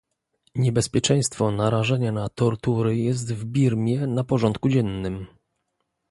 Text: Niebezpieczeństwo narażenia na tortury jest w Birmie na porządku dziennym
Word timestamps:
Niebezpieczeństwo 0.55 1.51
narażenia 1.51 2.11
na 2.11 2.29
tortury 2.29 2.97
jest 2.97 3.33
w 3.33 3.45
Birmie 3.45 4.07
na 4.07 4.23
porządku 4.23 4.69
dziennym 4.69 5.27